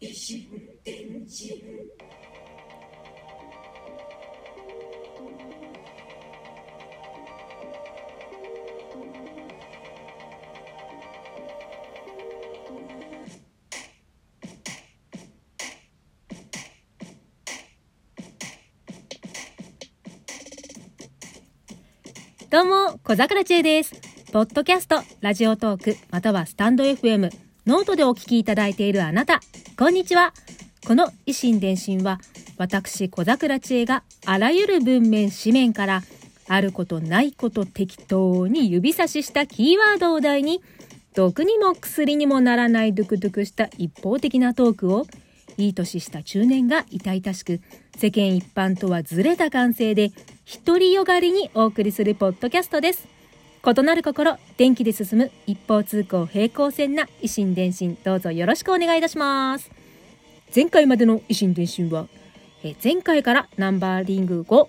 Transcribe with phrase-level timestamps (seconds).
[0.00, 0.59] It's secret.
[22.50, 23.94] どうも、小桜知恵です。
[24.32, 27.30] ポッドキャスト、ラジオトーク、またはスタンド FM、
[27.64, 29.38] ノートでお聞きいただいているあなた、
[29.78, 30.32] こんにちは。
[30.84, 32.18] この維新伝心は、
[32.58, 36.02] 私、小桜知恵があらゆる文面、紙面から、
[36.48, 40.60] あることないこと適当に指差ししたキーワードを題に、
[41.14, 45.06] 毒にも薬にもならないドクドクした一方的なトークを、
[45.56, 47.60] いい年した中年が痛々しく、
[48.00, 50.10] 世間一般とはずれた感性で、
[50.64, 53.06] 独りよがりにお送りするポッドキャストです。
[53.62, 59.70] 異なる心、電気で進む一方通行平行線な維新伝心、どうぞよろしくお願いいたします。
[60.56, 62.06] 前回までの維新伝心は、
[62.64, 64.68] え前回からナンバーリング5、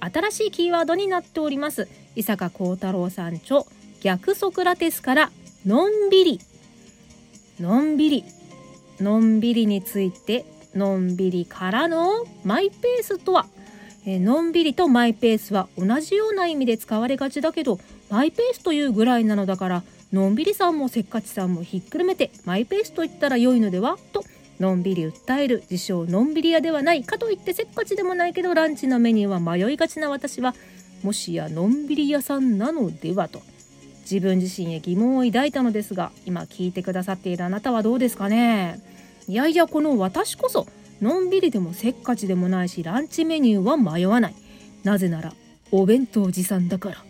[0.00, 1.88] 新しいキーワードになっております。
[2.14, 3.64] 伊坂幸太郎さん著、
[4.00, 5.30] 逆ソクラテスから、
[5.66, 6.40] のんびり。
[7.60, 8.24] のんびり。
[8.98, 10.46] のんびりについて、
[10.76, 13.46] のんびりからのマイペースとは？
[14.04, 23.96] えーのんびりとマイペースは同じような意味で使われがちだけどマイペースというぐらいなのだからのんびりさんもせっかちさんもひっくるめてマイペースと言ったら良いのでは？
[24.12, 24.22] と
[24.60, 30.54] のんびり訴える自称のんびり屋ではないかといってせっかちでもないけどランチのメニューは迷いがちな私は
[31.02, 33.42] もしやのんびり屋さんなのではと。
[34.08, 38.80] 自分自身へ疑問を抱いたのですが今聞いてくださっているあなたはどうですかね？
[39.28, 40.66] いやいやこの私こそ
[41.00, 44.34] のんびりでもせっかちでもないしランチメニューは迷わない。
[44.84, 45.32] なぜなら
[45.72, 47.02] お弁当持参だから、ま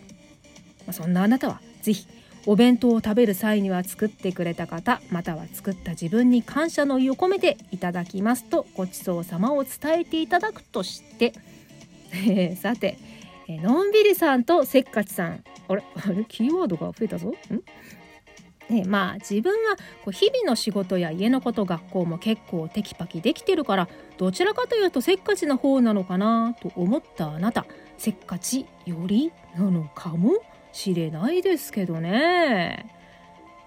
[0.87, 2.07] あ、そんなあなたはぜひ
[2.47, 11.33] お弁当を食べる際には作ってくれた方または作った自分に感謝の意を込めていただきますとごちそうさまを伝えていただくとして、
[12.55, 12.97] さて、
[13.47, 15.43] のんびりさんとせっかちさん。
[15.67, 15.83] あれ？
[15.95, 16.25] あれ？
[16.25, 17.29] キーワードが増えたぞ。
[17.29, 17.33] ん？
[18.69, 27.65] ね、まあ自分はこう日々の仕事や家のこと学校も結構テキパキできてるからどちらかというとせっかちな方なのかなと思ったあなた。
[27.97, 30.33] せっかちよりなのかも
[30.71, 32.93] しれないですけどね。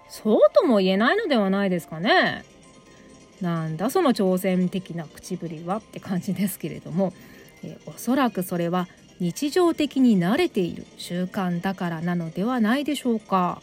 [0.07, 2.43] そうとも言えないのではないですかね。
[3.41, 7.11] なんだその挑戦的な口ぶりはって感じですけれども、
[7.63, 8.87] えおそらくそれは
[9.19, 13.61] 日常的に慣れている習慣だからなのではないでしょうか。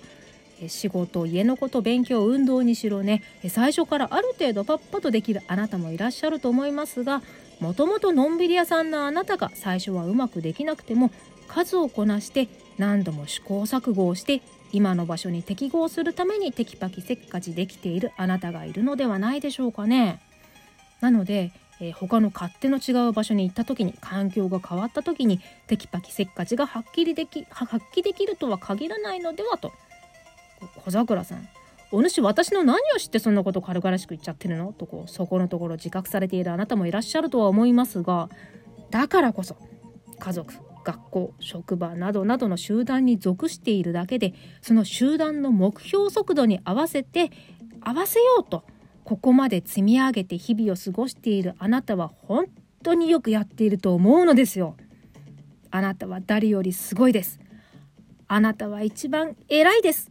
[0.66, 7.22] 仕事家のこと勉強運動にしろね最初からある程度パッパとできるあなたもいらっしゃると思いますが
[7.60, 11.10] もともとのんびり屋さんのあなたが最初はうまくできなくても
[11.46, 14.42] 数をこなして何度も試行錯誤をして
[14.72, 20.20] 今の場所に適合するためにテキパキせっかちできているあなたがいるのではないでしょうかね。
[21.00, 29.72] なので、えー他の勝手の違う場所に行った時に環境が変わった時にテキパキせっかちがはっきりできは発揮できるとは限らないのではと
[30.84, 31.48] 小桜さん
[31.90, 34.72] お主私の何を知ってそんなこと軽々しく言っちゃってるの？
[34.72, 38.28] とこうそこのところ自覚されているあなたもいらっしゃるとは思いますが
[38.90, 39.56] だからこそ
[40.18, 40.52] 家族
[40.84, 47.30] 学校職場などなどの集団に属しているだけでその集団の目標速度に合わせて
[47.80, 48.64] 合わせようと
[49.04, 52.46] ここまで積み上げて日々を過ごしているあなたは本
[52.82, 54.76] 当によくやっていると思うのですよ。
[55.70, 57.40] あなたは誰よりすごいです。
[58.26, 60.10] あなたは一番偉いです。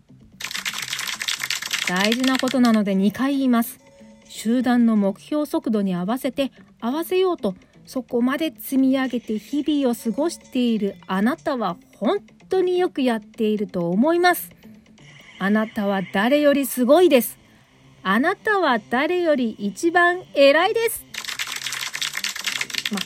[1.88, 3.80] 大事なことなので2回言います。
[4.28, 7.56] 集団の目標速度に合わせて合わせようと
[7.86, 14.52] そこまで積み上げて日々を過ごしているあなたは本当によくやっていると思います。
[15.40, 17.38] あなたは誰よりすごいです。
[18.04, 21.06] あなたは誰より一番偉いです。
[22.92, 23.00] ま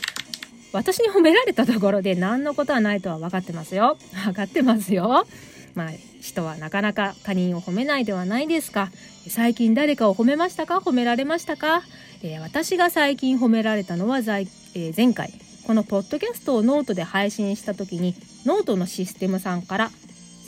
[0.72, 3.96] 私に褒められたところで何のことはないとは分かってますよ。
[4.24, 5.24] 分かってますよ。
[5.74, 5.90] まあ
[6.20, 8.90] 人はなかなか他人を褒めないではないですか。
[9.28, 10.78] 最近誰かを褒めましたか？
[10.78, 11.82] 褒められましたか、
[12.22, 15.32] えー私が最近褒められたのは在、えー前回。
[15.64, 19.90] このポッドキャストをノートで配信した時にノートのシステムさんから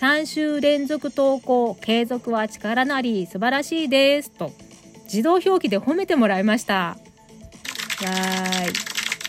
[0.01, 4.51] 3週連続投稿継続は力なり素晴らしいですと
[5.05, 6.75] 自動表記で褒めてもらいました。
[6.75, 8.75] わーい。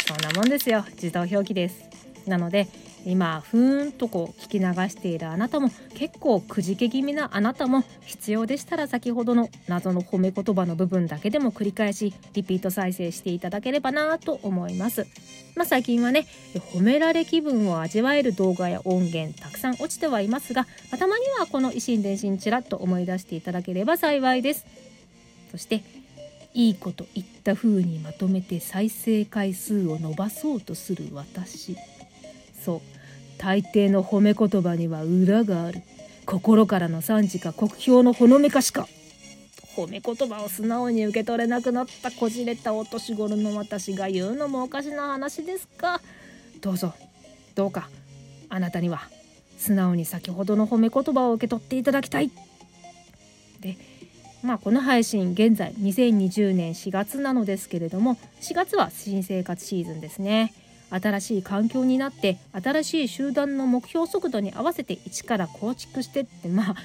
[0.08, 0.84] そんなもんですよ。
[0.94, 1.84] 自動表記です。
[2.28, 2.68] なので、
[3.06, 15.06] 今ふーんとこう聞き流しているあなたも結構くじけ気味なあなたも必要でしたら先ほどの謎の褒め言葉の部分だけでも繰り返しリピート再生していただければなと思います。
[15.56, 16.26] まあ、最近はね
[16.74, 24.66] 褒められ気分を味わえる動画や音源たくさん落ちてはいますが、まあ、たまにはこの維新伝心ちらっと思い出していただければ幸いです。
[25.52, 25.84] そして
[26.56, 31.78] いいこと言った風にまとめて再生回数を伸ばそうとする私
[32.66, 32.95] そう
[33.38, 35.82] 大抵の褒め言葉には裏がある。
[36.26, 38.88] 心からの賛辞か酷評のほのめかしか。
[39.76, 46.02] 褒め言葉を素直に受け取れなくなったこじれたお年頃の私が言うのもおかしな話ですか。
[46.62, 46.94] どうぞ。
[47.56, 47.90] どうか。
[48.50, 49.10] あなたには
[49.58, 52.32] 素直に先ほどの褒め言葉を受け取っていただきたい。
[53.60, 53.78] で
[54.44, 60.54] まあこの配信現在2020年4月なのですけれども4月は新生活シーズンですね。
[60.96, 66.76] 新しい環境になって新しい集団の目標速度に合わせて一から構築してってまあ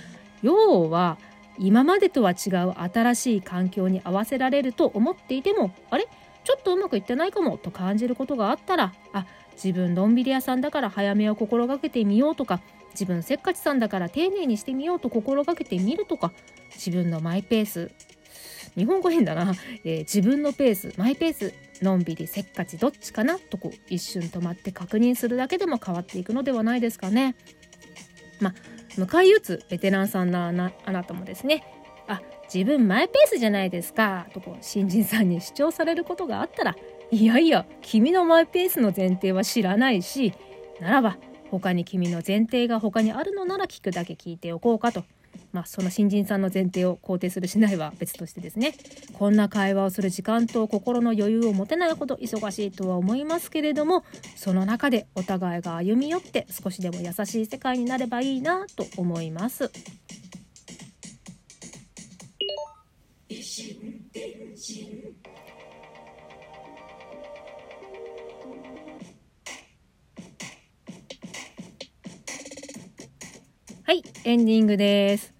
[0.42, 1.18] 要は
[1.58, 6.06] 今までとは違う新しい環境に合わせられると思っていてもあれ？
[6.42, 9.26] ちょっとうまくいってないかもと感じることがあったらあ
[9.62, 12.60] 自分のんびり屋さんだから早めを心がけてみようとか
[12.92, 16.32] 自分せっかちさんだから丁寧にしてみようと心がけてみるとか
[16.74, 17.90] 自分のマイペース。
[18.76, 19.52] 日本語変だな、
[19.84, 20.94] えー、自分のペース。
[20.96, 21.52] マイペース。
[21.82, 23.38] のんびりせっかちどっちかな？
[23.38, 27.34] とこう一瞬止まって確認するだけでも変わっていくのではないですかね。
[28.40, 28.54] まあ
[28.96, 31.64] 迎え撃つベテランさんのあなあなたもですね
[32.08, 32.20] あ
[32.52, 36.76] 自分マイペースじゃないですかとこう新人さんに主張されることがあったら
[37.10, 40.34] いやいや君のマイペースの前提は知らないし
[40.80, 41.18] ならば
[41.50, 45.04] 他に君の前提が他にあるのなら聞くだけ聞いておこうかと。
[45.52, 48.74] まあ、その新人さんの前提を肯定するしないは別としてですね
[49.14, 54.04] こんな会話をする時間と心の余裕を持てないほど忙しいとは思いますけれども
[54.36, 59.70] その中でお互いが歩み寄って少しでも優しい世界になればいいなと思います。
[73.90, 75.34] はい、エンディングです。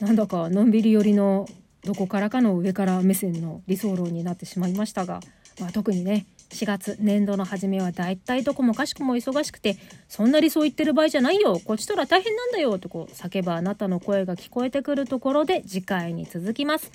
[0.00, 1.46] なんだかのんびり寄りの
[1.84, 5.20] どこからかの上から目線の理想論になってしまいましたが、
[5.60, 9.76] まあ、特にね4月年度の初めはだいたいどこもかしくも忙しくて
[10.08, 16.90] そんな理想言ってる場合じゃないよこっちとら大変なんだよとこう叫ばあなたの声が聞こえてくるところで次回に続きます。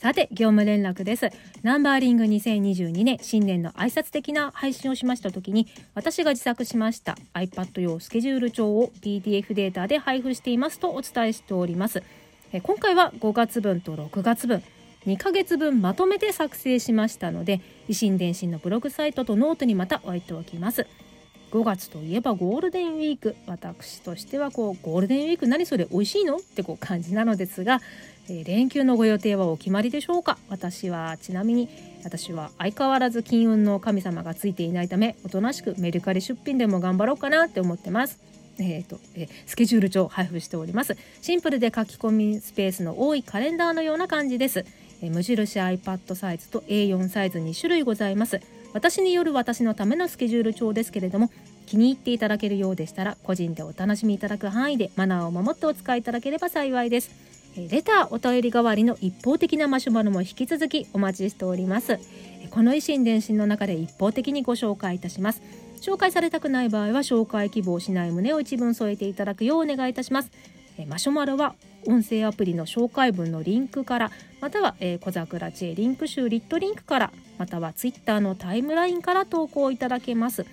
[0.00, 1.28] さて、業務連絡です。
[1.62, 12.02] ナンバーリング2022年新年の挨拶的な配信をしました時に、私が自作しました iPad 用スケジュール帳を PDF データで配布していますとお伝えしております。
[12.50, 14.62] え今回は5月分と6月分、
[15.04, 17.60] 2ヶ月分まとめて作成しましたので、
[17.90, 20.86] 維新伝心のブログサイトとノートにまた置いておきます。
[21.50, 23.36] 5月といえばゴールデンウィーク。
[23.46, 27.80] 私としてはこうゴールデンウィーク何それ美味しいのってこう感じなのですが、
[28.28, 30.38] えー、連休のご予定はお決まりでしょうか？
[30.48, 31.68] 私はちなみに
[32.04, 38.18] 私は相変わらず金運の神様がついていないためおとなしくメルカリ出品でも頑張ろうかなって思ってます。
[38.58, 40.96] えーとえー、スケジュール帳配布しております。
[41.22, 44.66] シンプルで書き込みスペースの多いカレンダーのような感じです、
[45.02, 48.40] えー、無印 iPad サイズと A4 サイズ2種類ございます。
[48.72, 51.30] 私による私のためのスケジュール帳ですけれども
[51.66, 57.10] 気に入っていただけるようでしたら個人でお楽しみいただく範囲でマナーを守ってお使いいただければ幸いです。
[57.56, 61.98] レターお便り代わりの一方的なマシュマロも引き続きお待ちしております。
[62.50, 65.42] この維新伝心の中で一方的にご紹介いたします。
[65.80, 70.30] 紹介されたくない場合は紹介希望しない旨を一文添えていただくようお願いいたします。
[70.86, 71.54] マシュマロは
[71.86, 74.10] 音声アプリの紹介文のリンクから
[74.40, 80.44] または、えー、小桜知恵リンク集リットリンクからまたはツイッターのタイムラインから投稿いただけます。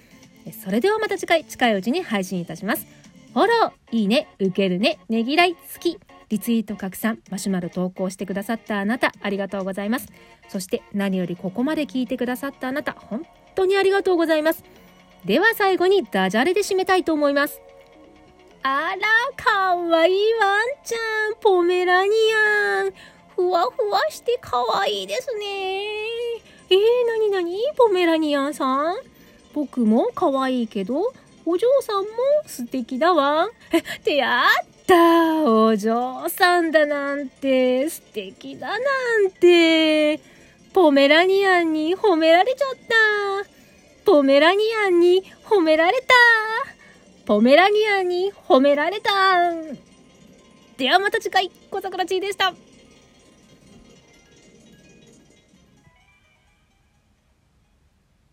[0.63, 2.87] それではまた次回近いうちに配信いたします。
[3.33, 5.99] フォローいいね受けるねねぎらい好き。
[6.29, 10.07] リツイート拡散マシュマロ投稿してくださったあなたありがとうございます。
[10.47, 14.63] そして何よりここまで聞いてくださったあなた本当にありがとうございます。
[15.25, 17.59] では最後にダジャレで締めたいと思います。
[18.63, 22.93] あら、かわいいワンちゃん、ポメラニアン。
[23.35, 26.26] ふわふわしてかわいいですね。
[26.69, 27.61] えー、なになに？
[27.77, 28.95] ポメラニアンさん？
[29.53, 31.13] 僕もかわいいけど、
[31.45, 32.07] お嬢さんも
[32.45, 33.49] 素敵だわ。
[33.71, 38.77] え、ってやったお嬢さんだなんて、素敵だな
[39.19, 40.19] んて。
[40.73, 42.69] ポメラニアンに褒められちゃっ
[43.45, 43.49] た。
[44.05, 46.13] ポメラニアンに褒められた。
[47.25, 49.11] ポメラニアンに褒められた。
[50.77, 52.53] ではまた次回、小桜ちーでした。